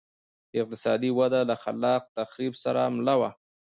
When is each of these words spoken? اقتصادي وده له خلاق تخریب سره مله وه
اقتصادي 0.61 1.09
وده 1.19 1.41
له 1.49 1.55
خلاق 1.63 2.03
تخریب 2.17 2.53
سره 2.63 2.81
مله 2.95 3.15
وه 3.19 3.29